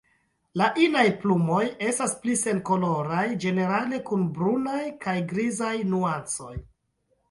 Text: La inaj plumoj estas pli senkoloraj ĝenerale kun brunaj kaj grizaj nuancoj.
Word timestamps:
La 0.61 0.69
inaj 0.85 1.03
plumoj 1.23 1.59
estas 1.89 2.17
pli 2.25 2.39
senkoloraj 2.45 3.29
ĝenerale 3.45 4.03
kun 4.11 4.27
brunaj 4.41 4.85
kaj 5.09 5.19
grizaj 5.33 5.75
nuancoj. 5.97 6.55